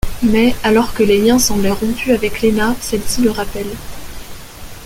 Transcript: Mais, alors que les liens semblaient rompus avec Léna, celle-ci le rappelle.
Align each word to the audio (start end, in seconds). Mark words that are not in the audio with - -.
Mais, 0.23 0.55
alors 0.63 0.95
que 0.95 1.03
les 1.03 1.21
liens 1.21 1.37
semblaient 1.37 1.69
rompus 1.69 2.11
avec 2.11 2.41
Léna, 2.41 2.75
celle-ci 2.79 3.21
le 3.21 3.29
rappelle. 3.29 3.71